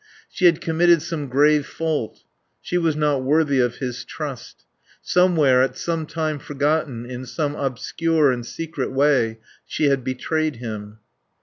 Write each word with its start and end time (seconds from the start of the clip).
She 0.31 0.45
had 0.45 0.61
committed 0.61 1.03
some 1.03 1.27
grave 1.27 1.63
fault. 1.67 2.23
She 2.59 2.75
was 2.75 2.95
not 2.95 3.21
worthy 3.21 3.59
of 3.59 3.75
his 3.75 4.03
trust. 4.03 4.63
Somewhere, 5.03 5.61
at 5.61 5.77
some 5.77 6.07
time 6.07 6.39
forgotten, 6.39 7.05
in 7.05 7.27
some 7.27 7.53
obscure 7.55 8.31
and 8.31 8.43
secret 8.43 8.91
way, 8.91 9.37
she 9.63 9.89
had 9.89 10.03
betrayed 10.03 10.55
him. 10.55 10.97